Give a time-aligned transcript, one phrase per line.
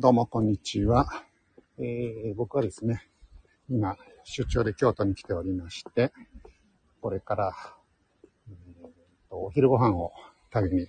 [0.00, 1.08] どうも、こんにちは。
[1.76, 3.02] えー、僕はですね、
[3.68, 6.12] 今、出張で京都に来ておりまして、
[7.00, 7.52] これから、
[8.48, 8.90] えー
[9.28, 10.12] とお昼ご飯を
[10.54, 10.86] 食べに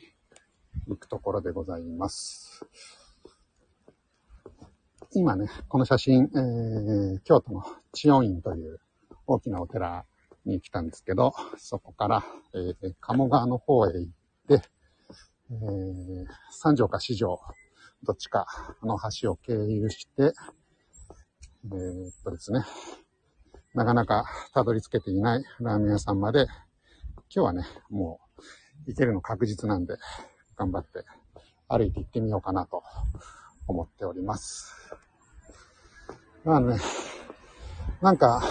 [0.87, 2.63] 行くところでございます。
[5.15, 7.63] 今ね、この写真、えー、京都の
[7.93, 8.79] 千代院という
[9.25, 10.05] 大きなお寺
[10.45, 14.11] に来たんですけど、そこから、えー、鴨川の方へ行っ
[14.47, 14.61] て、
[15.49, 17.39] えー、三条か四条、
[18.03, 18.47] どっちか
[18.81, 22.61] の橋を経由して、えーっとですね、
[23.73, 26.47] なかなかたどり着けていないラーメン屋さんまで、
[27.33, 28.41] 今日はね、もう
[28.87, 29.95] 行けるの確実なんで、
[30.55, 31.03] 頑張って
[31.67, 32.83] 歩いて行ってみようかなと
[33.67, 34.73] 思っております。
[36.43, 36.77] まあね、
[38.01, 38.41] なんか、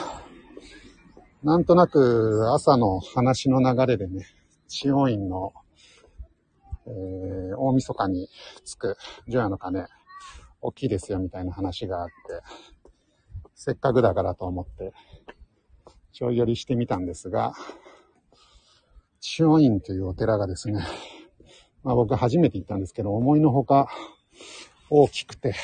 [1.43, 4.27] なんとなく朝の話の流れでね、
[4.69, 5.52] 千代院の、
[6.88, 8.28] えー大晦日に
[8.65, 8.96] 着く
[9.27, 9.87] 除夜の鐘、
[10.60, 12.13] 大きいですよみたいな話があって、
[13.54, 14.93] せっかくだからと思って、
[16.13, 17.52] ちょい寄りしてみたんですが、
[19.21, 20.80] 千代院というお寺がですね、
[21.82, 23.88] まあ僕初めて行ったんですけど、思いのほか
[24.91, 25.54] 大きくて、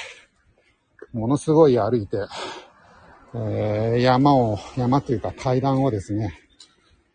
[1.13, 2.19] ものすごい歩いて、
[3.35, 6.39] えー山を、山というか階段をですね、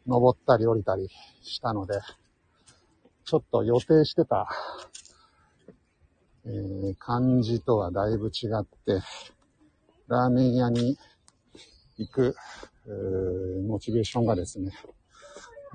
[0.08, 1.10] 登ったり降りたり
[1.42, 2.00] したので、
[3.30, 4.50] ちょっと予定してた、
[6.48, 9.04] えー感じとはだいぶ違って、
[10.08, 10.98] ラーメン屋に
[12.00, 12.36] 行く、
[12.88, 14.72] えーモチベーションがですね、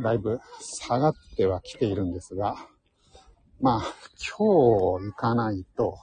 [0.02, 2.56] だいぶ下がってはきているんですが、
[3.60, 3.82] まあ、
[4.36, 5.96] 今日行かないと、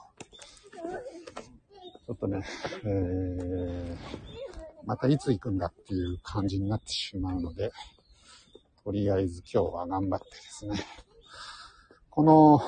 [2.06, 2.42] ちょっとね、
[2.86, 3.96] えー
[4.86, 7.72] またいつ行くんだっていう感じになってしまうので、
[8.82, 10.76] とりあえず今日は頑張ってですね、
[12.14, 12.60] この、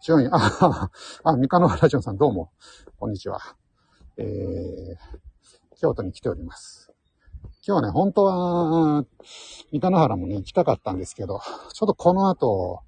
[0.00, 0.90] 順位、あ、
[1.22, 2.50] あ、三日野原ジョンさんどうも、
[2.98, 3.38] こんにちは。
[4.16, 6.90] えー、京都に来ております。
[7.68, 9.04] 今日ね、本当は、
[9.70, 11.40] 三日野原もね、行きたかったんですけど、
[11.74, 12.80] ちょっとこの後、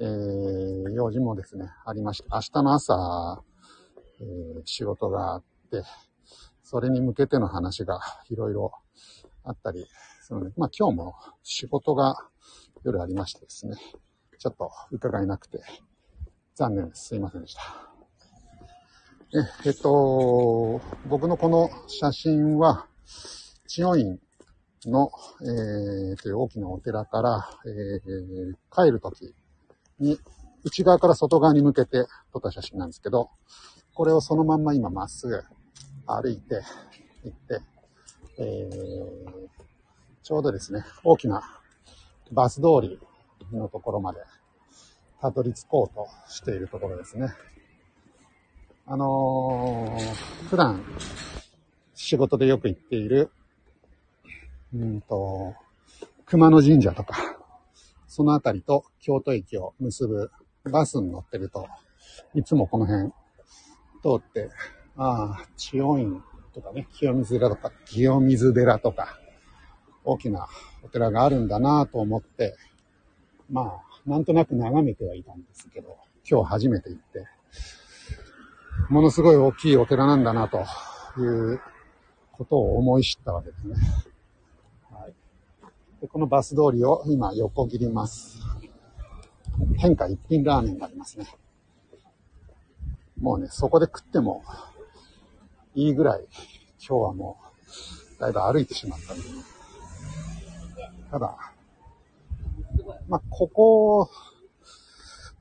[0.00, 3.42] えー、用事もですね、ありまして、明日の朝、
[4.20, 5.82] えー仕事があって、
[6.62, 8.72] それに向けての話がいろいろ
[9.44, 9.86] あったり
[10.20, 12.16] するので、まあ今日も仕事が
[12.84, 13.76] 夜ありましてですね、
[14.42, 15.60] ちょっと伺えなくて、
[16.56, 17.10] 残念です。
[17.10, 17.62] すいませんでした。
[19.64, 22.88] え、えっと、僕のこの写真は、
[23.68, 24.18] 千代院
[24.86, 29.32] の、えー、という大きなお寺から、えー帰るとき
[30.00, 30.18] に、
[30.64, 33.30] 内側から外側に向けて撮った写真なんですけど、
[33.94, 35.40] これをそのまんま今まっすぐ
[36.04, 36.62] 歩いて
[37.22, 37.60] 行って、
[38.40, 39.62] えー
[40.24, 41.42] ちょうどですね、大きな
[42.32, 42.98] バス通り
[43.52, 44.20] のところまで
[45.20, 47.28] たどり着こうとしているところですね。
[48.86, 50.84] あのー普段
[51.94, 53.30] 仕事でよく行っている、
[54.74, 55.54] うんと、
[56.26, 57.38] 熊野神社とか、
[58.08, 60.30] そのあたりと京都駅を結ぶ
[60.64, 61.68] バスに乗ってると、
[62.34, 63.12] いつもこの辺
[64.02, 64.50] 通って、
[64.96, 66.22] ああ、千代院
[66.52, 69.18] とかね、清水寺とか、清水寺とか、
[70.04, 70.48] 大きな
[70.82, 72.56] お寺があるんだなと思って、
[73.52, 75.98] まあ、なんとなく眺めてはいたんですけど、
[76.28, 77.26] 今日初めて行って、
[78.88, 80.64] ものすごい大きいお寺なんだなと
[81.20, 81.60] いう
[82.32, 83.74] ことを思い知ったわけですね。
[84.90, 85.12] はい、
[86.00, 88.40] でこのバス通りを今横切ります。
[89.76, 91.26] 変化一品ラーメンがありますね。
[93.20, 94.42] もうね、そこで食っても
[95.74, 96.24] いいぐらい、
[96.80, 97.38] 今日はも
[98.16, 99.28] う、だいぶ歩いてしまったんで、ね
[101.10, 101.51] ただ、
[103.12, 104.10] まあ、ここ、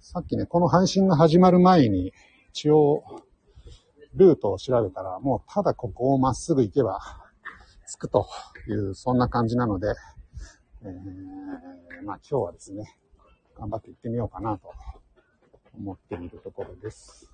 [0.01, 2.11] さっきね、この配信が始まる前に、
[2.49, 3.01] 一応、
[4.13, 6.99] ルートを調べたら、もうただここをまっすぐ行けば、
[7.89, 8.27] 着くと
[8.67, 9.95] いう、そんな感じなので、
[10.83, 12.93] えー、まあ今日はですね、
[13.57, 14.73] 頑張って行ってみようかなと
[15.77, 17.31] 思っているところです。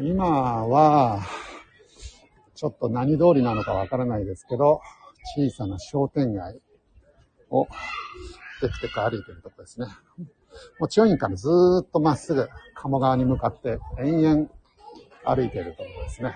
[0.00, 1.22] 今は、
[2.54, 4.80] ちょっと何通りなのかわからないですけど、
[5.34, 6.60] 小さな商店街
[7.50, 7.66] を
[8.60, 9.86] テクテク歩いてるとこですね。
[10.78, 14.48] もう千代院からずーっとまっすぐ鴨川に向かって延々
[15.24, 16.34] 歩いてるところですね。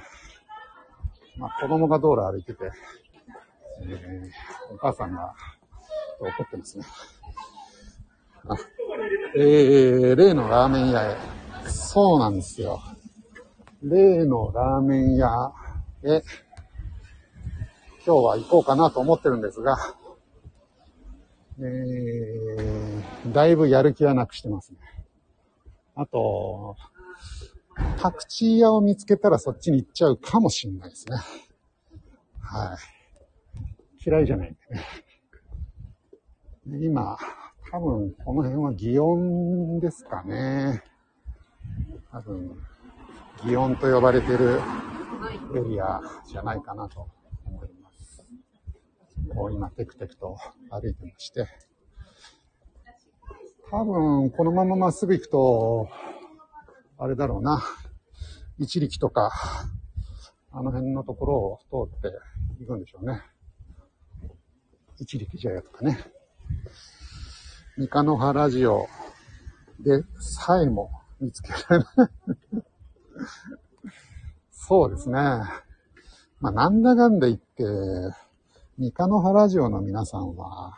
[1.37, 2.71] まあ子供が道路歩いてて、
[3.83, 5.35] えーお母さんが
[6.21, 6.85] 怒ってますね。
[8.49, 8.57] あ
[9.37, 11.17] えー、例のラーメン屋へ。
[11.67, 12.81] そうなんですよ。
[13.83, 15.53] 例のラーメン屋
[16.05, 16.23] へ、
[18.07, 19.77] 今日は行こうかなと思ってるんですが、
[21.59, 24.79] えー、だいぶやる気はなくしてますね。
[25.95, 26.77] あと、
[28.01, 31.17] パクチー屋を見つけたらそっちに行っちゃうかもしんないですね。
[32.41, 32.79] はい。
[34.05, 34.57] 嫌いじゃないん
[36.67, 36.85] でね。
[36.85, 37.17] 今、
[37.71, 40.83] 多分この辺は祇園ですかね。
[42.11, 42.59] 多分、
[43.39, 44.61] 祇園と呼ばれてる
[45.55, 47.09] エリアじゃないかなと。
[49.35, 50.37] こう今、テクテクと
[50.71, 51.47] 歩いてまして。
[53.71, 55.89] 多分、このまままっすぐ行くと、
[56.99, 57.63] あれだろうな。
[58.59, 59.33] 一力とか、
[60.51, 62.19] あの辺のところを通って
[62.61, 63.23] 行くんでしょうね。
[64.99, 65.99] 一力茶屋とかね。
[67.79, 68.87] 三日の原ラジオ
[69.81, 70.91] でさえも
[71.21, 72.63] 見つけられない
[74.53, 75.15] そうですね。
[76.41, 77.65] まあ、なんだかんだ言って、
[78.83, 80.77] 三日の原城の皆さんは、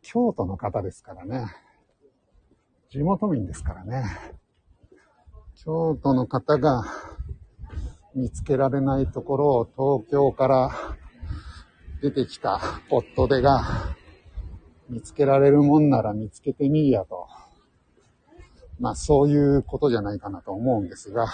[0.00, 1.44] 京都の方ですからね。
[2.88, 4.02] 地元民ですからね。
[5.54, 6.84] 京都の方が
[8.14, 10.70] 見つけられないところを東京から
[12.00, 13.60] 出てきた夫手が
[14.88, 17.28] 見つけられるもんなら見つけてみいやと。
[18.80, 21.26] まあそういうことじゃないかなと思うんですが。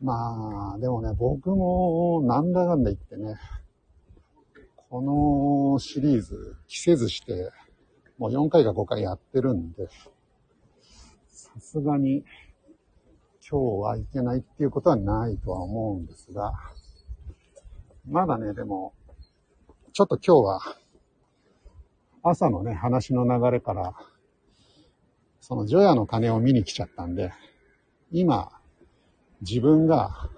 [0.00, 3.34] まあでもね、僕もなんだかんだ言ってね、
[4.92, 5.00] こ
[5.72, 7.50] のシリーズ着せずして、
[8.18, 9.88] もう4回か5回やってるんで、
[11.30, 12.26] さすがに
[13.50, 16.52] 今日はいけないっていうことはないとは思うんですが、
[18.06, 18.92] まだね、でも、
[19.94, 20.76] ちょっと今日は
[22.22, 23.94] 朝のね、話の流れから、
[25.40, 27.32] その除夜の鐘を見に来ちゃったんで、
[28.10, 28.52] 今、
[29.40, 30.28] 自分が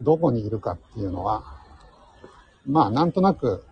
[0.00, 1.57] どこにいるかっていうのは、
[2.68, 3.64] まあなんとなく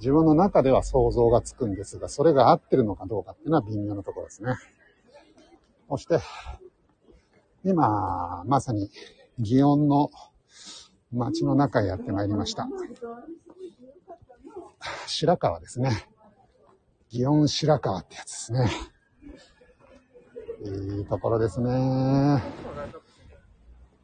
[0.00, 4.54] 自分の中では想像がつくんですが、それが合ってるのかどうかっていうのは微妙なところですね。
[5.88, 6.18] そして、
[7.64, 8.90] 今、まさに
[9.40, 10.10] 祇園の
[11.12, 12.66] 街の中へやってまいりました。
[15.06, 16.08] 白川ですね。
[17.12, 18.70] 祇園白川ってやつですね。
[20.96, 22.42] いいところですね。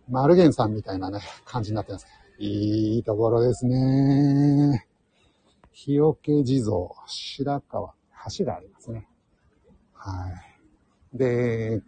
[0.08, 2.06] マルゲンさんみたいなね、感じになってます。
[2.42, 4.86] いいところですね。
[5.72, 7.92] 日よけ地蔵、白川、
[8.38, 9.06] 橋がありますね。
[9.92, 10.26] は
[11.14, 11.18] い。
[11.18, 11.82] で、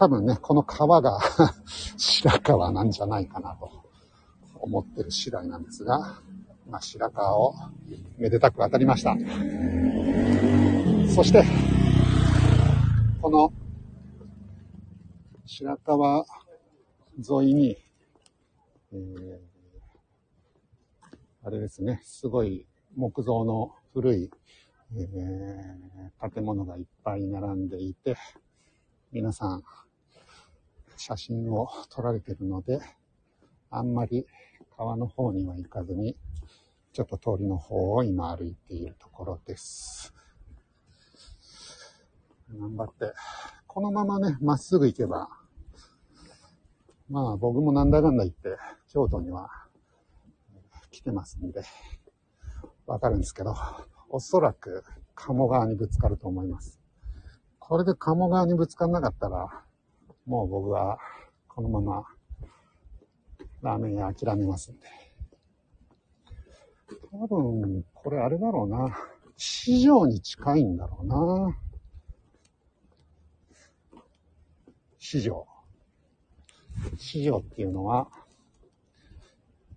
[0.00, 1.20] 多分ね、この川が
[1.96, 3.70] 白川なんじゃないかなと
[4.58, 6.20] 思ってる次第なんですが、
[6.68, 7.54] まあ、白川を
[8.18, 9.16] めでたく渡りました。
[11.14, 11.44] そして、
[13.20, 13.52] この
[15.46, 16.26] 白川
[17.18, 17.76] 沿いに、
[18.92, 19.51] えー、
[21.44, 24.30] あれですね、すごい木造の古い、
[24.96, 28.16] えー、建物がいっぱい並んでいて、
[29.10, 29.64] 皆さん
[30.96, 32.78] 写真を撮られてるので、
[33.70, 34.24] あんまり
[34.76, 36.16] 川の方には行かずに、
[36.92, 40.14] ちょっと通りの方を今歩いているところです。
[42.56, 43.12] 頑張って。
[43.66, 45.28] このままね、まっすぐ行けば、
[47.10, 48.56] まあ僕もなんだかんだ言って、
[48.88, 49.61] 京都には
[51.02, 51.62] 来てますんで、
[52.86, 53.56] わかるんですけど、
[54.08, 54.84] おそらく
[55.16, 56.78] 鴨川にぶつかると思います。
[57.58, 59.64] これで鴨川にぶつかんなかったら、
[60.26, 60.98] もう僕は
[61.48, 62.04] このまま
[63.62, 64.86] ラーメン屋諦めますんで。
[67.10, 68.96] 多分、これあれだろうな。
[69.36, 71.58] 市場に近いんだろうな。
[75.00, 75.48] 市場。
[76.96, 78.08] 市場っていうのは、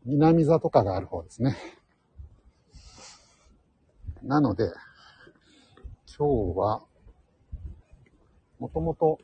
[0.05, 1.57] 南座とかがある方ですね。
[4.21, 4.71] なので、
[6.17, 6.83] 今日は、
[8.59, 9.19] もともと、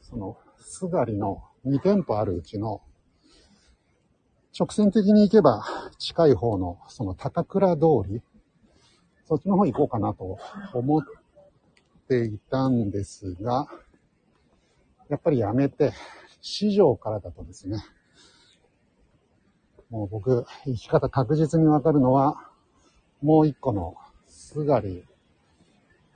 [0.00, 2.82] その、すがりの2店舗あるうちの、
[4.58, 5.64] 直線的に行けば
[5.98, 8.22] 近い方の、その高倉通り、
[9.24, 10.38] そっちの方行こうかなと
[10.72, 11.02] 思っ
[12.08, 13.66] ていたんですが、
[15.08, 15.92] やっぱりやめて、
[16.40, 17.78] 市場からだとですね、
[19.92, 22.48] もう僕、生き方確実にわかるのは、
[23.22, 23.94] もう一個の、
[24.26, 25.04] すがり、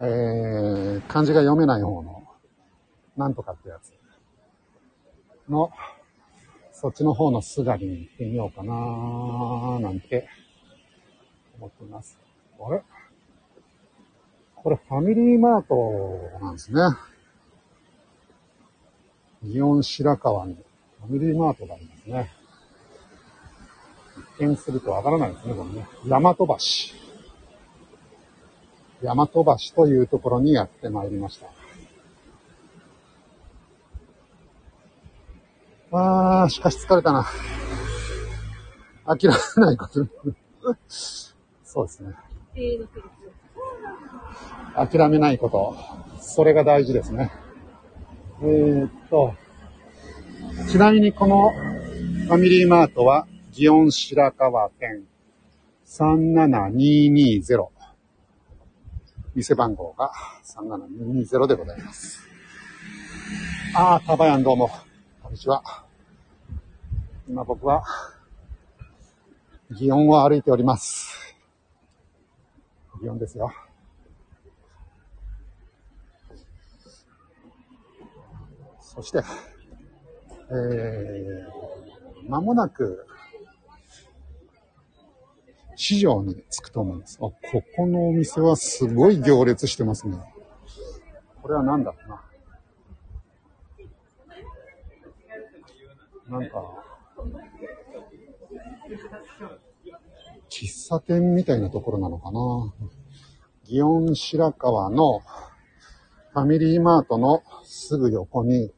[0.01, 2.27] えー、漢字が読めない方の、
[3.19, 3.93] なんとかってやつ
[5.51, 5.71] の、
[6.73, 10.27] そっちの方のすがりに行ってみようかなーなんて
[11.59, 12.19] 思っています。
[12.59, 12.83] あれ？
[14.55, 16.81] これファミリーマートなんですね。
[19.45, 22.33] 祇園白川にファミリーマートがありますね。
[24.39, 25.87] 一見するとわからないですね、これね。
[26.07, 26.47] 大和橋。
[29.03, 31.47] 大和橋というところにやってまいりました。
[35.93, 37.27] あー、しかし疲れたな。
[39.07, 40.07] 諦めないこと。
[41.63, 42.15] そうですね。
[44.75, 45.77] 諦めないこと。
[46.21, 47.31] それが大事ですね。
[48.43, 49.35] えー、っと、
[50.69, 53.27] ちなみにこのファミリーマートは、
[53.57, 55.07] 祇園白川店
[55.87, 57.69] 37220。
[59.35, 60.13] 店番号が
[60.45, 62.21] 37220でございます。
[63.75, 64.69] あー、タバヤンどうも。
[65.23, 65.87] こんにちは。
[67.27, 67.83] 今僕は、
[69.73, 71.35] 祇園を歩いております。
[73.03, 73.51] 祇園ですよ。
[78.81, 79.23] そして、
[80.51, 83.07] えー、間もなく、
[85.77, 87.19] 市場に着くと思うんです。
[87.19, 87.37] あ、こ
[87.77, 90.17] このお店はすごい行列してますね。
[91.43, 92.23] これは何だろうな。
[96.41, 96.65] なんか、
[100.49, 102.75] 喫茶店みたいなところなのかな。
[103.69, 108.73] 祇園白川のファミリーマートのすぐ横に、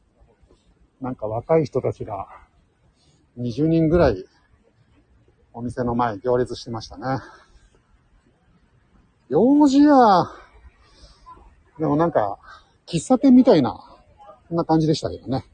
[0.99, 2.27] なんか若い人たちが
[3.37, 4.25] 20人ぐらい
[5.53, 7.19] お店の前行列してましたね。
[9.29, 9.95] 用事や、
[11.77, 12.39] でもなんか
[12.87, 13.79] 喫茶店みたいな、
[14.47, 15.45] そんな感じでしたけどね。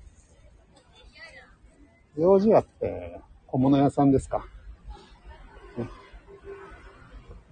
[2.17, 4.45] 用事屋って小物屋さんですか。
[5.77, 5.89] ね、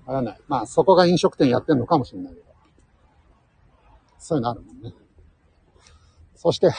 [0.05, 0.39] わかんない。
[0.47, 2.45] まあそこが飲食店やってんのかもしれないけど。
[4.17, 4.93] そういうのあるもんね。
[6.35, 6.71] そして、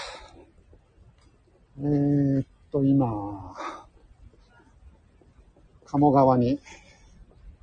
[1.78, 3.54] えー、っと、今、
[5.86, 6.58] 鴨川に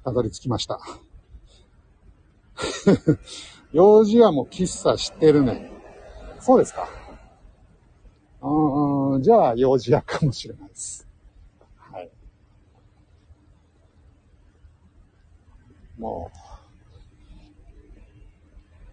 [0.04, 0.80] たどり着きました。
[3.74, 5.72] 用事はもう喫茶知ってるね。
[6.40, 6.88] そうですか。
[8.42, 11.08] あじゃあ、用事屋かもしれないです。
[11.78, 12.10] はい。
[16.00, 16.32] も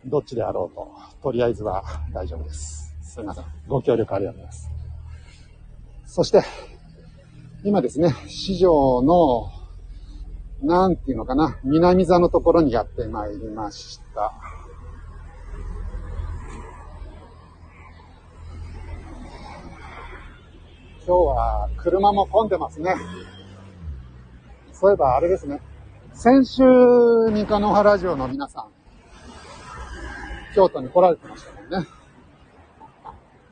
[0.05, 0.93] う、どっちであろうと、
[1.23, 1.83] とりあえずは
[2.13, 2.95] 大丈夫です。
[3.03, 3.45] すいません。
[3.67, 4.71] ご協力ありがとうございます。
[6.07, 6.43] そして、
[7.65, 9.51] 今ですね、市場の、
[10.63, 14.33] なんていうのかな、南座のところにやってまいりました。
[21.05, 22.95] 今日は車も混んでますね。
[24.73, 25.61] そういえばあれですね。
[26.13, 26.63] 先週、
[27.33, 28.67] ニカノハラジオの皆さん、
[30.55, 31.89] 京都に来られてましたもんね。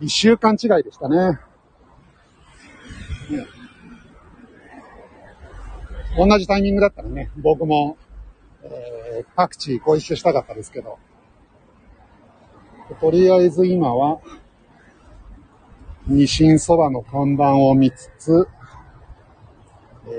[0.01, 1.41] 一週間違いでしたね。
[3.31, 3.56] ね
[6.17, 7.99] 同じタイミングだったらね、僕も、
[8.63, 10.99] えー、各地ご一緒したかったですけど、
[13.01, 14.21] とりあえず今は、
[16.07, 18.49] 二神そばの看板を見つつ、
[20.07, 20.11] え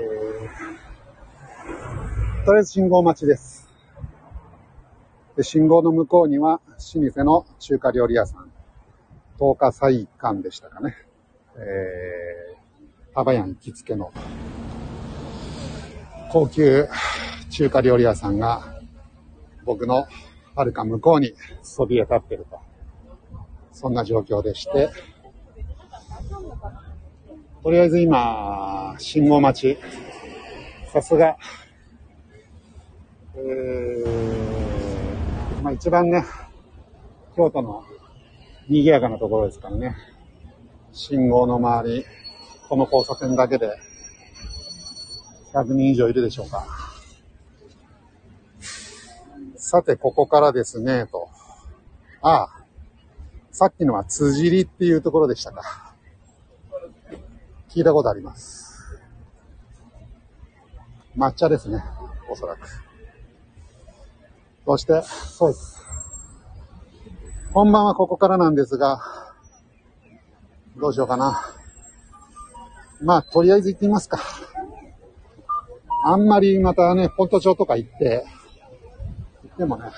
[2.42, 3.68] ー、とりあえず信号待ちです。
[5.36, 6.60] で信号の向こうには、
[6.94, 8.52] 老舗の中華料理屋さん、
[9.38, 10.94] 東華菜館でしたかね。
[11.56, 14.12] えー、タバヤン行きつけの
[16.30, 16.86] 高級
[17.50, 18.78] 中華料理屋さんが
[19.64, 20.06] 僕の
[20.54, 21.32] はるか向こうに
[21.62, 22.58] そびえ立ってると。
[23.72, 24.90] そんな状況でして、
[27.62, 29.78] とりあえず今、信号待ち。
[30.92, 31.36] さすが、
[33.36, 36.24] えー、まあ一番ね、
[37.36, 37.84] 京都の
[38.68, 39.94] 賑やかなところですからね。
[40.92, 42.04] 信号の周り、
[42.68, 43.70] この交差点だけで
[45.58, 46.66] 100人以上いるでしょうか。
[49.56, 51.28] さて、ここからですね、と。
[52.22, 52.64] ああ、
[53.50, 55.94] さっきのは辻りっていうところでしたか。
[57.68, 58.84] 聞いたことあります。
[61.16, 61.82] 抹茶ですね、
[62.30, 62.60] おそらく。
[64.64, 65.82] そして、そうです。
[67.52, 69.00] 本番はここからなんですが、
[70.76, 71.52] どうしようかな。
[73.02, 74.20] まあ、とりあえず行ってみますか。
[76.04, 78.24] あんまりまたね、ポント町とか行って、
[79.42, 79.90] 行ってもね、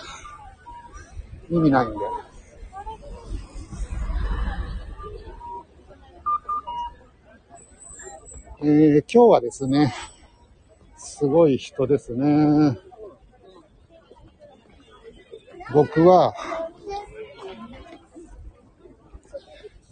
[1.51, 1.97] 意味ないんで。
[8.63, 9.95] えー、今日はですね、
[10.97, 12.79] すごい人ですね。
[15.73, 16.35] 僕は、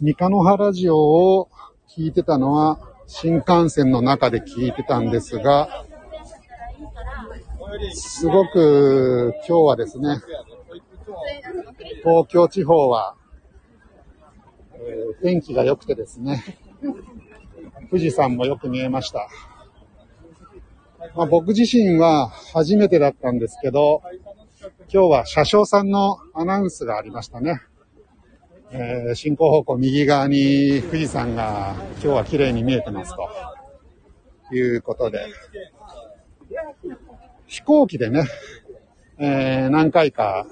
[0.01, 1.49] 三日野原ジオを
[1.89, 5.85] 聞いてたのは、新幹線の中で聞いてたんですが、
[7.93, 10.21] すごく今日はですね、
[12.03, 13.15] 東京地方は、
[14.75, 16.43] え天気が良くてですね、
[17.89, 19.29] 富士山もよく見えました。
[21.15, 24.01] まあ、僕自身は初めてだったんですけど、
[24.93, 27.61] 今日は車掌さんのアナウンスがありましたね。
[28.71, 35.27] えー、進行方向右側に富士山が今日は綺麗に見えてますということで、
[37.49, 38.27] 飛行機でね、
[39.17, 40.45] えー、何回か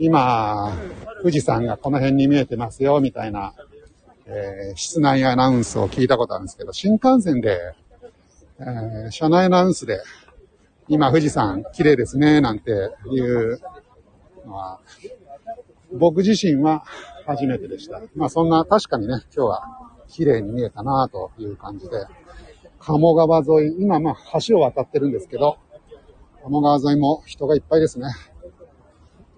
[0.00, 0.76] 今、
[1.20, 3.54] 富士山がこの辺に見えてますよ、みたいな、
[4.26, 7.74] えー、室内アナウンスを聞いたことあるんですけど、新幹線で、
[8.58, 10.00] えー、車内アナウンスで、
[10.88, 13.60] 今富士山綺麗ですね、なんていう
[14.44, 14.80] のは、
[15.92, 16.82] 僕自身は
[17.24, 18.02] 初めてでした。
[18.16, 19.62] まあそんな、確かにね、今日は
[20.08, 22.04] 綺麗に見えたなという感じで、
[22.80, 25.58] 鴨川沿い、今まあ橋を渡ってるんですけど、
[26.44, 28.08] 鴨川沿いも人がいっぱいですね。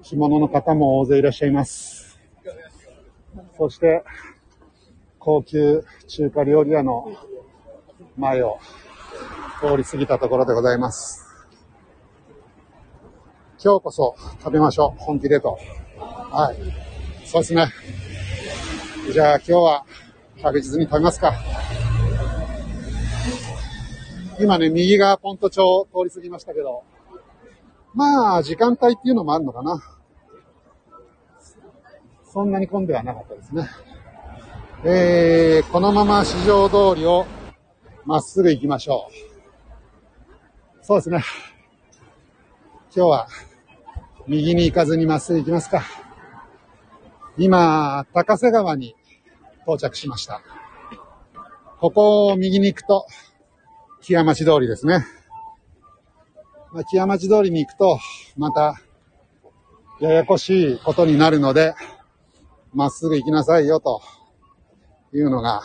[0.02, 2.18] 着物の方も大勢いらっしゃいます。
[3.58, 4.02] そして、
[5.18, 7.14] 高級中華料理屋の
[8.16, 8.58] 前を
[9.60, 11.24] 通り過ぎたところでございます。
[13.62, 14.98] 今日こそ食べましょう。
[14.98, 15.58] 本気でと。
[15.98, 16.56] はい。
[17.26, 17.66] そうですね。
[19.12, 19.84] じゃあ今日は
[20.42, 21.34] 確実に食べますか。
[24.40, 26.82] 今ね、右側ポント町通り過ぎましたけど、
[27.94, 29.80] まあ、時間帯っていうのもあるのかな。
[32.24, 33.68] そんなに混んではなかったですね。
[34.84, 37.26] えー、このまま市場通りを
[38.04, 39.08] まっすぐ行きましょ
[40.82, 40.84] う。
[40.84, 41.22] そうですね。
[42.94, 43.28] 今日は
[44.26, 45.84] 右に行かずにまっすぐ行きますか。
[47.38, 48.96] 今、高瀬川に
[49.62, 50.42] 到着しました。
[51.80, 53.06] ここを右に行くと、
[54.02, 55.04] 木屋町通りですね。
[56.82, 58.00] 木屋町通りに行くと、
[58.36, 58.80] また、
[60.00, 61.74] ややこしいことになるので、
[62.72, 64.02] まっすぐ行きなさいよ、と
[65.12, 65.62] いうのが、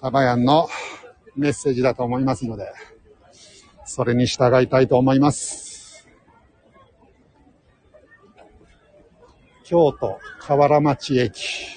[0.00, 0.68] タバヤンの
[1.34, 2.72] メッセージだと思いますので、
[3.84, 6.06] それに従いたいと思います。
[9.64, 11.74] 京都河原町駅。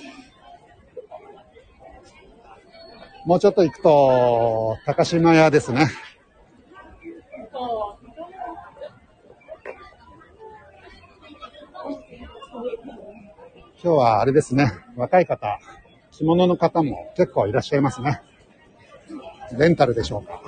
[3.26, 5.90] もうちょっと行くと、高島屋ですね。
[13.84, 15.60] 今日はあれですね、若い方、
[16.10, 18.22] 着物の方も結構いらっしゃいますね。
[19.56, 20.42] レンタルでしょうか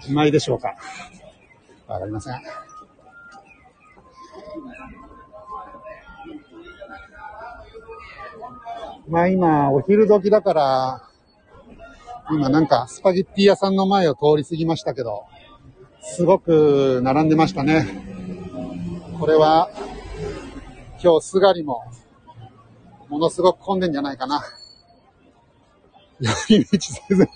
[0.00, 0.74] 自前でしょうか
[1.86, 2.34] わかりません。
[9.08, 11.08] まあ今、お昼時だから、
[12.32, 15.26] 今なんかスパゲッティ屋さんの前を通り過ぎましたけど、
[16.02, 17.86] すごく並んでましたね。
[19.20, 19.70] これは、
[21.00, 21.84] 今日すがりも、
[23.10, 24.42] ものすごく混んでんじゃないかな。
[26.20, 27.28] 寄り道せず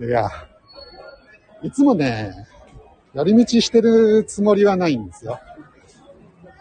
[0.06, 0.30] いや、
[1.62, 2.32] いつもね、
[3.12, 5.38] 寄り道してるつもりはないんですよ。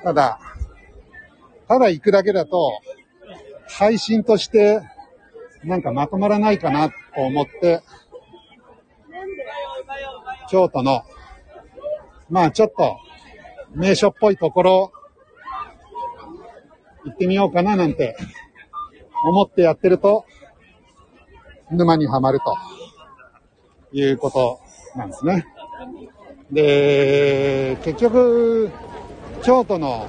[0.04, 0.39] ただ、
[1.67, 2.82] ただ行くだけだと、
[3.70, 4.82] 配信として
[5.63, 7.82] なんかまとまらないかなと思って、
[10.50, 11.04] 京都の、
[12.30, 12.98] まあちょっと
[13.76, 14.91] 名所っぽいところ
[17.08, 18.17] 行ってみようかななんて
[19.26, 20.26] 思ってやってると
[21.72, 22.56] 沼にはまると
[23.91, 24.60] いうこと
[24.96, 25.46] なんですね。
[26.52, 28.72] で、結局、
[29.43, 30.08] 京都の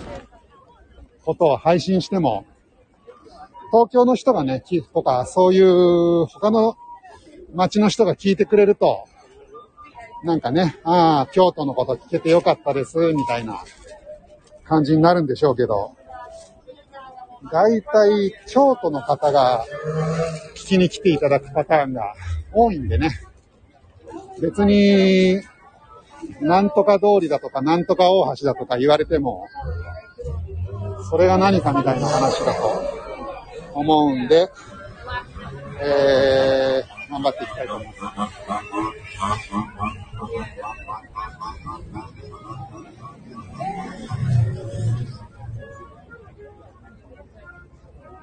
[1.25, 2.47] ことを配信しても、
[3.73, 4.63] 東京の人がね、
[4.95, 6.77] とか、そういう他の
[7.55, 9.05] 街の人が聞いてくれると、
[10.25, 13.63] なんかね、ああ、京都のこと聞けてよかったです、みたいな
[14.65, 15.97] 感じになるんでしょうけど、
[17.53, 19.65] 大体京都の方が
[20.55, 22.15] 聞きに来ていただくパターンが
[22.53, 23.11] 多いんでね、
[24.41, 25.41] 別に、
[26.41, 29.47] なんとか通りだとか、なんとか大橋だとか言われても、
[31.11, 32.83] それが何かみたいな話だと
[33.75, 34.49] 思うんで、
[35.81, 37.99] えー、頑張っていきたいと思います。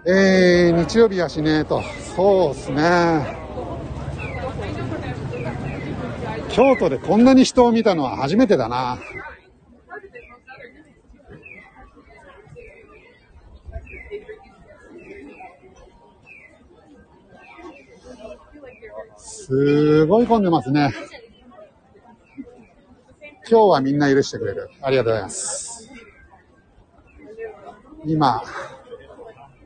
[0.07, 1.81] えー、日曜日やしねえと、
[2.15, 3.35] そうっすね。
[6.49, 8.99] 京都でこんなに人を見たのは初めてだな。
[19.17, 20.93] すごい混んでますね。
[23.49, 24.69] 今日はみんな許してくれる。
[24.81, 25.91] ありがとうございます。
[28.05, 28.43] 今、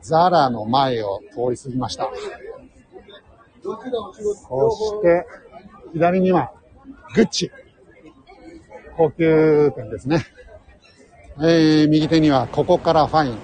[0.10, 2.10] ザラの前を通り過ぎました。
[3.62, 5.28] そして、
[5.94, 6.52] 左には、
[7.14, 7.52] グッチ。
[8.98, 10.26] 高級店ですね。
[11.38, 13.38] えー、右手には、ここからファイン。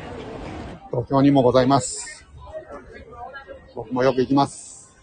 [0.89, 2.25] 東京にもございます。
[3.75, 4.95] 僕もよく行きます。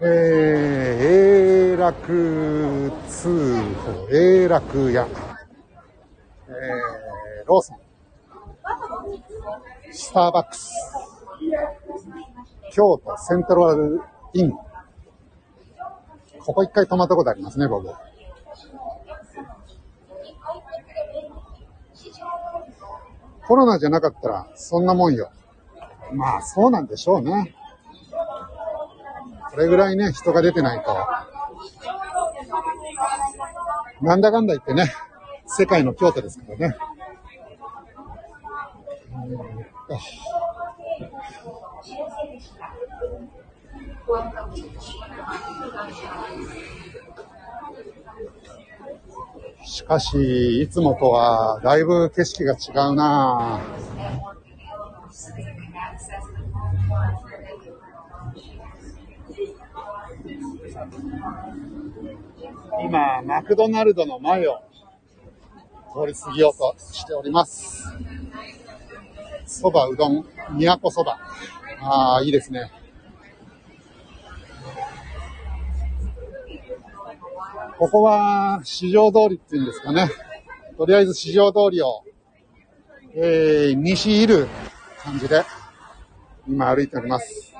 [0.00, 3.28] えー、永楽通
[3.74, 5.06] 報、永楽屋。
[6.48, 7.87] えー、ローソン。
[9.90, 10.72] スターバックス。
[12.72, 14.00] 京都セントラル
[14.34, 14.52] イン。
[16.44, 17.88] ここ一回泊まったことありますね、僕。
[23.46, 25.30] コロナじゃなかったら、そんなもんよ。
[26.12, 27.54] まあ、そうなんでしょうね。
[29.50, 30.96] これぐらいね、人が出てないと。
[34.02, 34.92] なんだかんだ言ってね、
[35.46, 36.76] 世界の京都ですからね。
[49.64, 53.60] しかし、いつもとはだいぶ景色が違うな
[62.82, 64.62] 今、マクドナルドの前を
[65.94, 67.84] 通り過ぎようとしております。
[69.48, 70.26] そば、うどん、
[70.58, 71.18] 都そば。
[71.80, 72.70] ああ、いいですね。
[77.78, 80.10] ここは市場通りっていうんですかね。
[80.76, 82.02] とりあえず市場通りを、
[83.14, 84.48] えー、西いる
[85.02, 85.42] 感じで、
[86.46, 87.54] 今歩いております。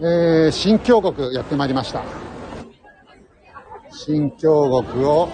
[0.00, 2.02] えー、新京極やってまいりました。
[3.92, 5.28] 新京極を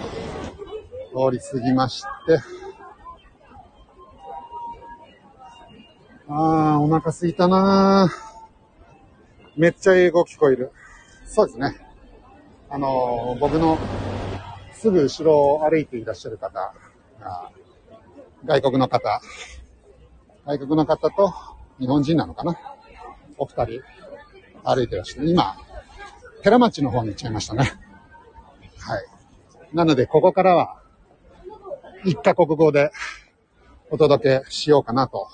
[1.13, 2.07] 通り過ぎまして、
[6.27, 8.33] あー、お腹すいたなー。
[9.55, 10.71] めっちゃ英語聞こえる。
[11.25, 11.75] そうですね。
[12.69, 13.77] あのー僕の
[14.73, 16.73] すぐ後ろを歩いていらっしゃる方
[17.19, 17.51] が、
[18.45, 19.21] 外国の方、
[20.45, 21.31] 外国の方と
[21.79, 22.57] 日本人なのかな
[23.37, 23.81] お二人
[24.63, 25.29] 歩いてらっしゃる。
[25.29, 25.55] 今、
[26.41, 27.71] 寺町の方に行っちゃいましたね。
[28.79, 29.05] はい。
[29.73, 30.82] なので、ここからは、
[32.05, 32.91] 一カ国語で
[33.89, 35.29] お届けしようかなと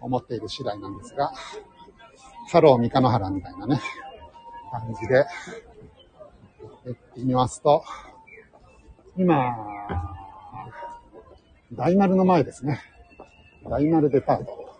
[0.00, 1.32] 思っている次第なんですが、
[2.50, 3.80] ハロー三日野原みたいなね、
[4.70, 5.24] 感じで、や
[6.92, 7.82] ってみますと、
[9.16, 9.56] 今、
[11.72, 12.80] 大丸の前ですね。
[13.68, 14.76] 大丸デパート。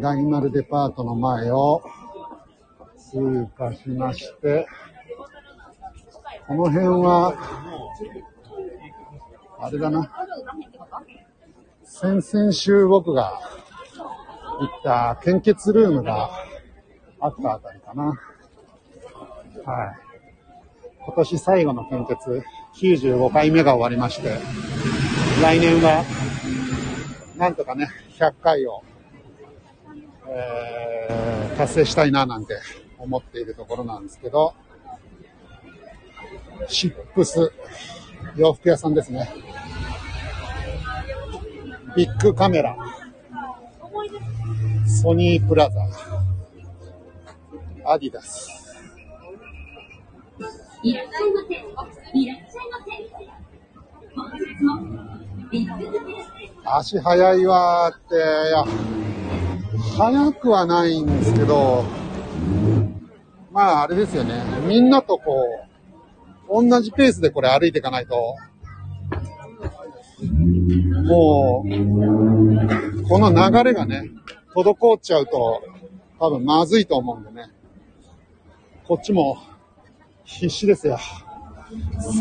[0.00, 1.82] 大丸デパートの前を
[2.98, 4.66] 通過しまして、
[6.48, 7.34] この辺は、
[9.60, 10.10] あれだな。
[11.84, 13.38] 先々週僕が
[14.58, 16.30] 行った献血ルームが
[17.20, 18.04] あったあたりかな。
[18.04, 18.16] はい。
[21.04, 22.42] 今年最後の献血、
[22.80, 24.38] 95回目が終わりまして、
[25.42, 26.02] 来年は、
[27.36, 28.82] なんとかね、100回を、
[30.26, 32.58] えー、達成したいななんて
[32.96, 34.54] 思っているところなんですけど、
[36.66, 37.52] シップス、
[38.36, 39.30] 洋服屋さんですね。
[41.96, 42.76] ビッグカメラ、
[44.86, 45.80] ソニープラザ、
[47.84, 48.76] アディダス、
[50.82, 51.54] いらっしゃいませ。
[52.18, 52.98] いらっしゃいませ。
[56.64, 58.18] 足早いわーって、い
[58.50, 58.64] や、
[59.96, 61.84] 早くはないんですけど、
[63.50, 64.42] まああれですよね。
[64.66, 65.67] みんなとこう、
[66.50, 68.36] 同じペースでこれ歩いていかないと、
[71.04, 74.10] もう、この流れがね、
[74.54, 75.62] 滞っちゃうと、
[76.18, 77.50] 多分まずいと思うんでね。
[78.86, 79.38] こっちも
[80.24, 80.98] 必死ですよ。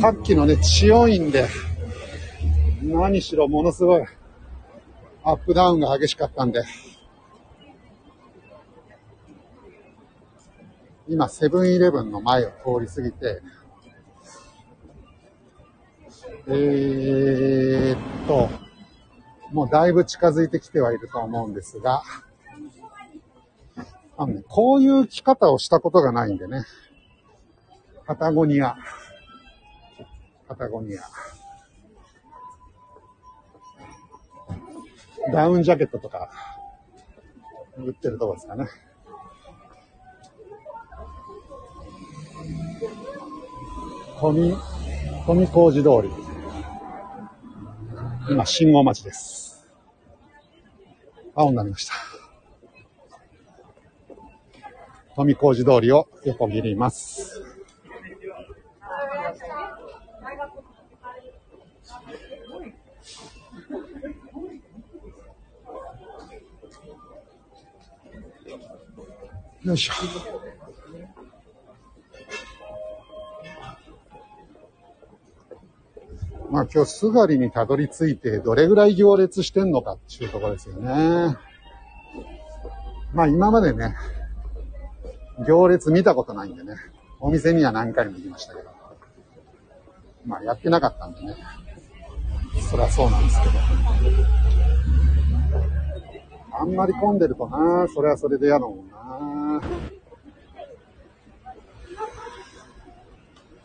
[0.01, 1.47] さっきのね、強いんで、
[2.83, 4.03] 何しろものすごい
[5.23, 6.63] アップダウンが激しかったんで、
[11.09, 13.41] 今、セブンイレブンの前を通り過ぎて、
[16.49, 18.49] えーっと、
[19.51, 22.03] もうだいぶ近づいてきてはいると思うんですが、
[24.17, 26.63] あのね、こういう着方をしたことがないんでね、
[28.05, 28.77] パタゴニア、
[30.47, 31.01] パタゴニア。
[35.33, 36.29] ダウンジャケットとか、
[37.77, 38.67] 売ってるとこですかね。
[44.17, 44.57] 混み、
[45.25, 46.26] 富小路通り。
[48.29, 49.65] 今、信号待ちです。
[51.33, 51.93] 青になりました。
[55.15, 57.41] 富小路通りを横切ります。
[69.63, 70.36] よいしょ。
[76.57, 81.37] まあ今日、すがりにたどり着いて、どれぐらい行列してんのかっていうとこですよね。
[83.13, 83.95] まあ今までね、
[85.47, 86.73] 行列見たことないんでね、
[87.19, 88.69] お店には何回も行きましたけど、
[90.25, 91.35] まあやってなかったんでね、
[92.71, 93.53] そりゃそうなんですけど。
[96.59, 99.61] あんまり混んでるとな、それはそれで嫌だもんな。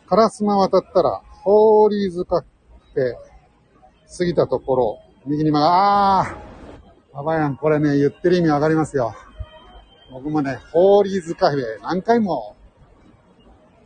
[0.09, 2.52] 烏丸渡ったら、ホーリーズカフェ、
[2.95, 9.15] 過ぎたところ、右に曲が、あー、ババヤン、これね、言ってる意味わかりますよ。
[10.11, 12.55] 僕もね、ホーリーズカフェ、何回も、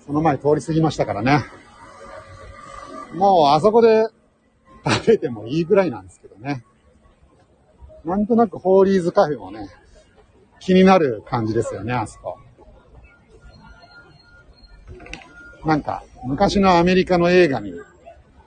[0.06, 1.44] その前通り過ぎましたからね。
[3.16, 4.08] もう、あそこで
[4.86, 6.66] 食べてもいいぐらいなんですけどね。
[8.04, 9.70] なんとなくホーリーズカフェもね、
[10.60, 12.38] 気になる感じですよね、あそこ。
[15.66, 17.74] なんか、昔のアメリカの映画に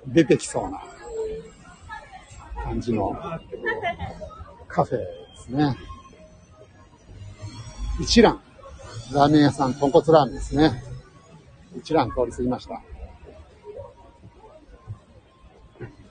[0.06, 0.82] 出てきそうな
[2.64, 3.14] 感じの
[4.68, 5.76] カフェですね。
[8.00, 8.40] 一蘭。
[9.12, 10.82] ラーメン屋さん、豚骨ラーメンですね。
[11.76, 12.80] 一蘭通り過ぎました。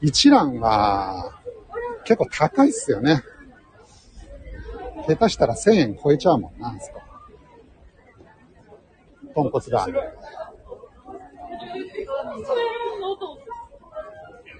[0.01, 1.39] 一蘭は
[2.03, 3.23] 結構高いっすよね。
[5.07, 6.99] 下手したら1000円超えちゃうもんなんですか。
[9.33, 10.03] 豚骨ラーメン。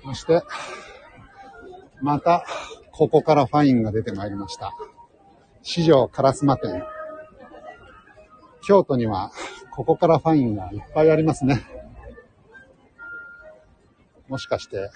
[0.04, 0.42] そして、
[2.02, 2.46] また、
[2.92, 4.74] ここからファインが出てまいりました。
[5.62, 6.84] 四条烏丸店。
[8.62, 9.32] 京都には、
[9.72, 11.64] ここからファインがいっぱいありますね。
[14.28, 14.90] もしかして、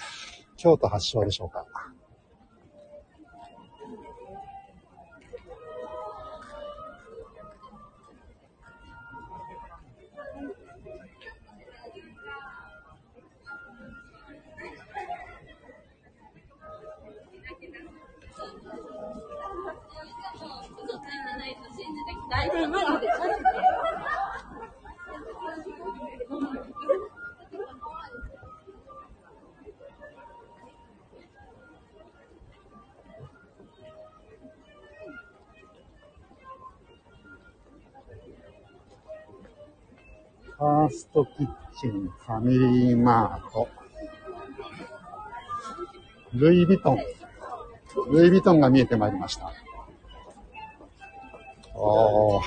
[0.58, 1.66] 京都発祥でしょうか。
[40.64, 41.48] ファーストキッ
[41.82, 43.68] チン、ファミリーマート、
[46.34, 46.98] ルイ・ヴィトン、
[48.10, 49.52] ルイ・ヴィトンが見えてまいりました。
[51.76, 52.42] おー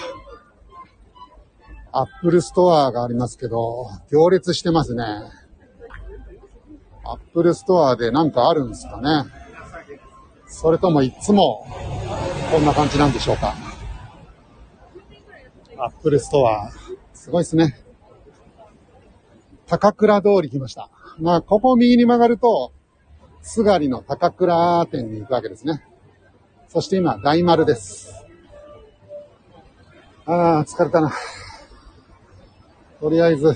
[1.92, 5.04] アップルストアがありますけど、行列してますね。
[7.04, 9.30] アップルストアでなんかあるんですかね。
[10.46, 11.66] それともいつも
[12.50, 13.54] こんな感じなんでしょうか。
[15.76, 16.70] アップルストア、
[17.12, 17.82] すごいですね。
[19.66, 20.90] 高倉通り来ました。
[21.18, 22.72] まあ、ここを右に曲がると、
[23.42, 25.82] すがりの高倉店に行くわけですね。
[26.68, 28.24] そして今、大丸です。
[30.24, 31.12] ああ、疲れたな。
[33.00, 33.54] とりあえず、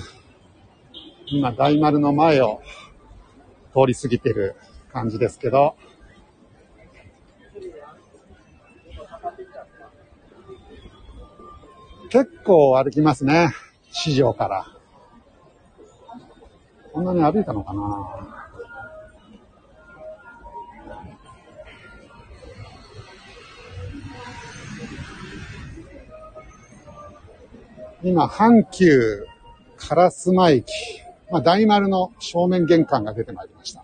[1.27, 2.61] 今、大丸の前を
[3.73, 4.55] 通り過ぎてる
[4.91, 5.75] 感じですけど、
[12.09, 13.53] 結構歩きますね。
[13.91, 14.80] 市場から。
[16.93, 17.81] こんなに歩いたのかな？
[28.03, 29.27] 今、阪急
[29.77, 30.65] 烏丸駅、
[31.31, 33.83] まあ、大丸の正面玄関が出てまいりました。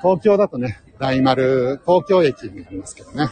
[0.00, 3.28] 東京だとね、大丸、東京駅になりますけどね。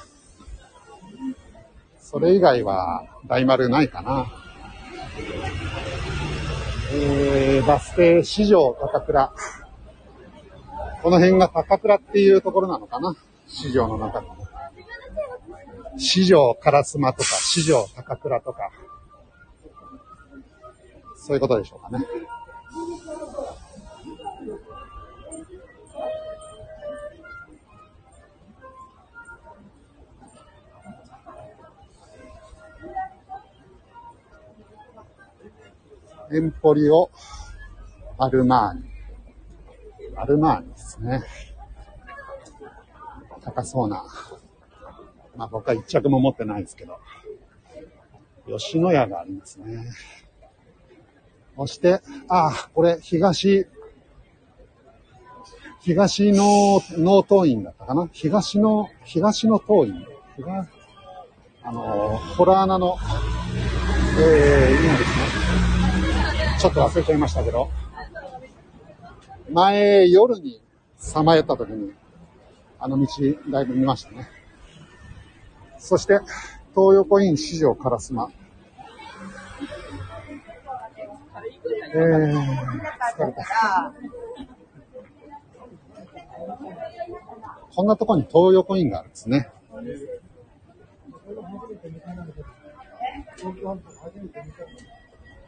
[2.01, 4.33] それ以外は大丸ないかな。
[6.95, 9.33] えー、バス停市場高倉。
[11.03, 13.17] この辺が高倉っていうところなのかな？
[13.49, 14.37] 市場の中の。
[15.99, 18.71] 市場烏丸とか、市場高倉とか。
[21.17, 22.07] そういうことでしょうかね。
[36.35, 37.11] エンポリオ・
[38.17, 38.85] アルマーニ。
[40.17, 41.23] アルマーニですね。
[43.43, 44.03] 高そうな。
[45.37, 46.99] まあ僕は一着も持ってないですけど。
[48.47, 49.85] 吉野家がありますね。
[51.55, 53.67] そして、ああ、これ、東、
[55.81, 58.09] 東の農東院だったかな？
[58.11, 60.07] 東の、東の東院。
[60.37, 60.67] 東、
[61.63, 62.97] あの、ホラー穴の、
[64.19, 65.22] えー、今ですね。
[66.63, 67.73] ちょっと忘れちゃいましたけど、
[69.51, 70.63] 前、夜に
[70.97, 71.93] さまよった時に、
[72.79, 73.09] あの道、
[73.51, 74.29] だいぶ見ましたね。
[75.77, 76.21] そして、
[76.73, 78.33] 東横イン市場烏丸。
[81.95, 83.93] えー、疲れた。
[87.75, 89.51] こんなとこに東横インがあるんですね。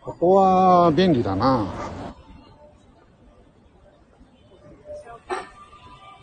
[0.05, 1.67] ここは便利だな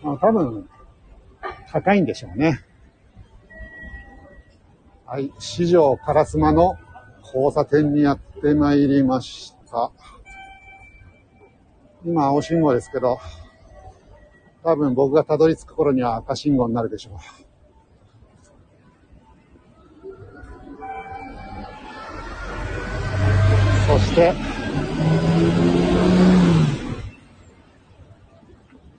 [0.03, 0.69] まあ、多分、
[1.71, 2.59] 高いんでしょうね。
[5.05, 6.77] はい、市場烏丸の
[7.23, 9.91] 交差点にやってまいりました。
[12.05, 13.19] 今、青信号ですけど、
[14.63, 17.50] 多分僕がたどり着く頃には赤信号になるでしょう。
[24.11, 24.33] して、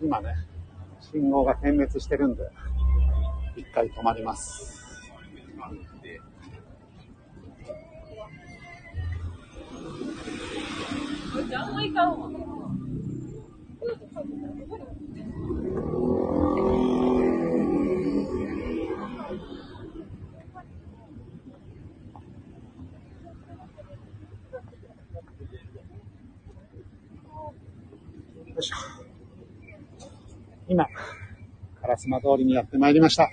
[0.03, 0.35] 今ね、
[1.01, 2.43] 信号が点滅してるんで、
[3.57, 4.73] 一回止まります。
[11.51, 11.93] よい
[28.63, 28.77] しょ。
[30.69, 30.87] 今、
[31.83, 33.31] 烏丸通りにやってまいりました。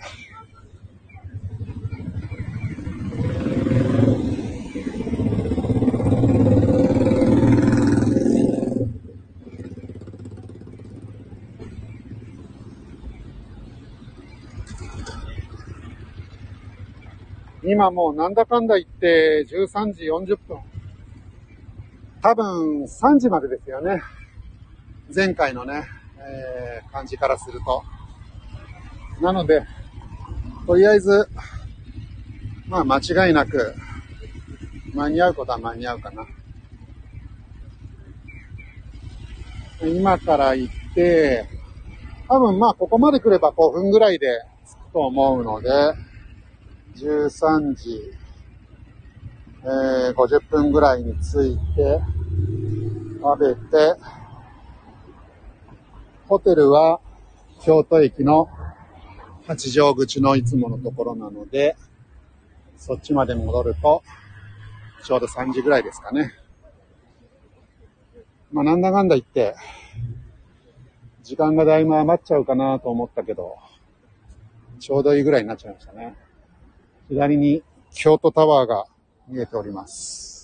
[17.63, 20.57] 今もうなんだかんだ言って13時40分。
[22.21, 24.01] 多分3時までですよね。
[25.13, 25.85] 前回のね、
[26.19, 27.83] えー感じからすると。
[29.21, 29.63] なので、
[30.65, 31.27] とりあえず、
[32.67, 33.75] まあ間違いなく、
[34.93, 36.25] 間に合うことは間に合うかな。
[39.81, 41.47] 今から行って、
[42.27, 44.27] 多分まあここまで来れば5分ぐらいで
[44.67, 45.69] 着くと思うので、
[46.97, 48.01] 13時、
[49.63, 51.99] えー50分ぐらいに着いて、
[53.21, 53.95] 食べて、
[56.29, 57.01] ホテルは
[57.63, 58.49] 京都駅の
[59.47, 61.75] 八丈口のいつものところなので、
[62.77, 64.03] そっちまで戻ると、
[65.03, 66.35] ちょうど3時ぐらいですかね。
[68.51, 69.55] まあなんだかんだ言って、
[71.23, 73.57] 時間がだいぶ余っちゃうかなと思ったけど、
[74.79, 76.15] ちょうどいいぐらいになっちゃいましたね。
[77.07, 78.85] 左に京都タワーが
[79.27, 80.38] 見えております。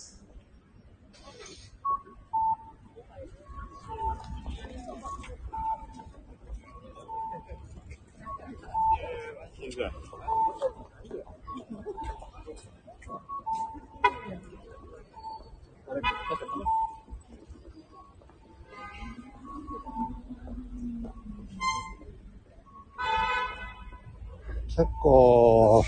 [24.78, 25.86] 結構、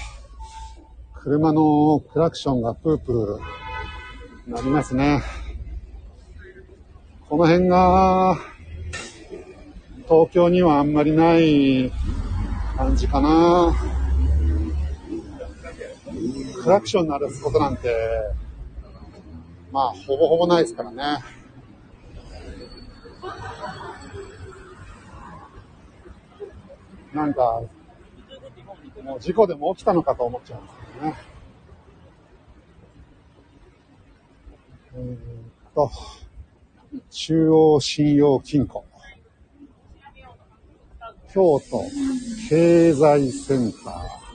[1.13, 5.21] 車のクラクションがプープーなりますね。
[7.27, 8.37] この辺が、
[10.07, 11.91] 東京にはあんまりない
[12.77, 13.75] 感じかな。
[16.63, 17.93] クラクション鳴らすことなんて、
[19.73, 21.03] まあ、ほぼほぼないですからね。
[27.13, 27.63] なんか、
[29.03, 31.15] もう事故でも起きたのかと思っちゃうんですけどね。
[34.95, 35.91] えっと、
[37.11, 38.85] 中央信用金庫。
[41.31, 41.83] 京都
[42.49, 44.26] 経済センター。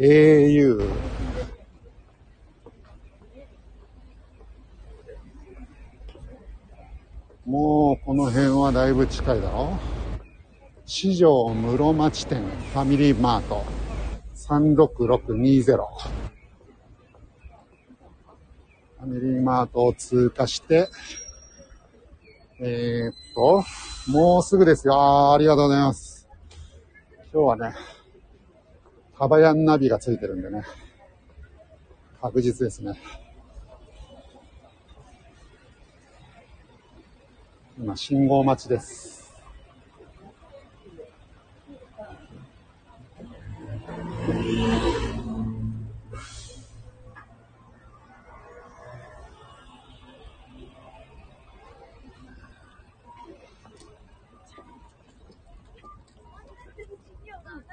[0.00, 0.78] Au
[7.44, 9.76] もうこの辺はだいぶ近いだろ。
[10.86, 13.64] 四条室町店ファミリーマート。
[14.36, 20.88] 36620ファミリーマートを通過して。
[22.60, 23.64] えー、っと
[24.12, 25.32] もうすぐですよ。
[25.34, 26.28] ありがとうございます。
[27.32, 27.97] 今日はね
[29.18, 30.62] タバヤンナビがついてるんでね。
[32.22, 32.92] 確実ですね。
[37.76, 39.34] 今信号待ちです。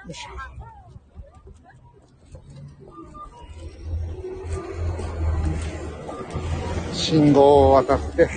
[0.05, 0.44] よいしょ。
[7.15, 8.27] 信号を渡って、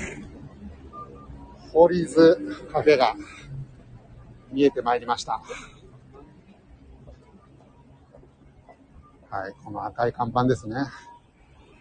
[1.72, 2.38] ホーリーズ
[2.72, 3.16] カフェが
[4.52, 5.42] 見えてまいりました。
[9.30, 10.76] はい、この赤い看板ですね。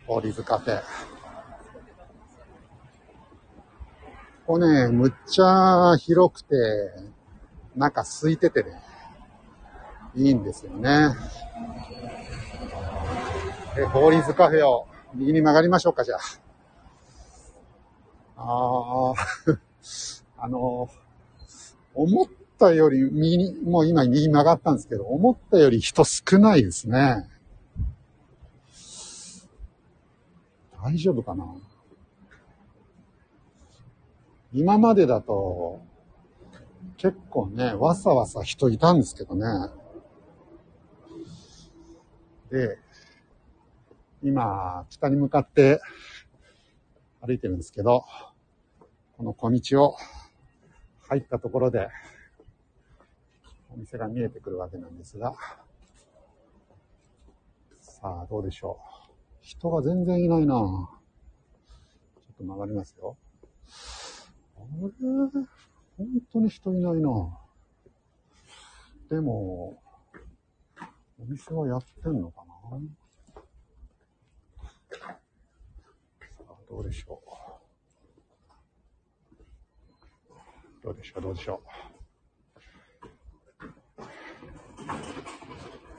[0.08, 0.80] ホーリーズカフェ。
[4.48, 6.56] ここね、むっちゃ広くて、
[7.76, 8.72] 中空いててね、
[10.16, 11.10] いいんですよね。
[13.78, 16.47] え、ホーリーズカフェを右に曲がりましょうか、じゃあ。
[18.38, 19.16] ああ、
[20.38, 20.90] あの、
[21.96, 22.28] 思っ
[22.60, 27.28] たより右に、もう今右曲がったんですけど、思ったより人少ないですね。
[30.84, 31.46] 大丈夫かな？
[34.54, 35.82] 今までだと、
[36.98, 39.46] 結構ね、わさわさ人いたんですけどね。
[42.52, 42.78] で、
[44.24, 45.82] 今、北に向かって
[47.28, 48.06] 歩いてるんですけど、
[49.18, 49.98] この小道を
[51.10, 51.90] 入ったところで、
[53.70, 55.36] お店が見えてくるわけなんですが、
[57.82, 58.80] さあ、どうでしょ
[59.12, 59.12] う。
[59.42, 60.88] 人が全然いないなちょ
[62.32, 63.18] っと曲がりますよ。
[64.56, 64.68] あれ？
[65.98, 67.10] 本当に人いないな
[69.10, 69.82] でも、
[71.20, 72.54] お店はやってんのかな
[75.00, 75.18] さ
[76.50, 77.28] あ、どうでしょう。
[80.84, 81.60] どうでしょう、どうでしょう。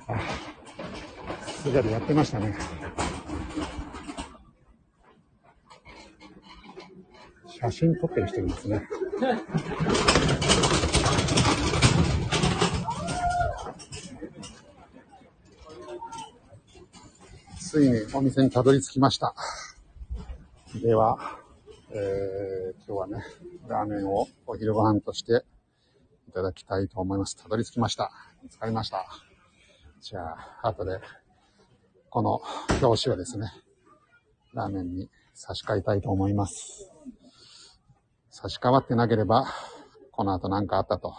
[0.09, 0.19] あ、
[1.47, 2.57] すでにやってましたね。
[7.49, 8.89] 写真撮ってる人いますね。
[17.61, 19.35] ついにお店にたどり着きました。
[20.89, 21.19] では、
[21.91, 23.23] えー、今日はね、
[23.69, 25.45] ラーメンをお昼ご飯として
[26.31, 27.37] いただきたいと思います。
[27.37, 28.11] たどり着きました。
[28.43, 29.07] 見つかりました。
[30.01, 30.21] じゃ
[30.63, 30.99] あ、後で、
[32.09, 32.41] この
[32.81, 33.53] 表紙をですね、
[34.55, 36.91] ラーメンに差し替えたいと思います。
[38.31, 39.45] 差し替わってなければ、
[40.11, 41.13] この後何かあったと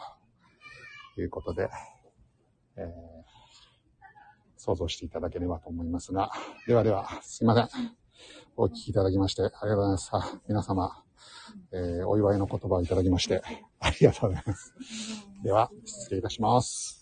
[1.15, 1.69] いうことで、
[2.75, 3.19] えー
[4.57, 6.31] 想像していただければと思いますが、
[6.67, 7.98] ではでは、すいません。
[8.57, 10.09] お聞きいただきまして、ありがとうございます。
[10.13, 10.39] あ。
[10.47, 11.03] 皆様、
[11.71, 13.41] えーお祝いの言葉をいただきまして、
[13.79, 14.73] ありがとうございます。
[15.43, 16.98] では、失礼いたします。